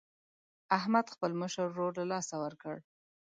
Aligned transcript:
احمد 0.77 1.05
خپل 1.13 1.31
مشر 1.41 1.65
ورور 1.69 1.91
له 1.99 2.05
لاسه 2.11 2.35
ورکړ. 2.43 2.75